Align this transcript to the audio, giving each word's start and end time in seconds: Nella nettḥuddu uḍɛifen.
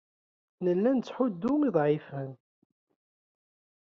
Nella 0.63 0.91
nettḥuddu 0.93 1.53
uḍɛifen. 1.65 2.31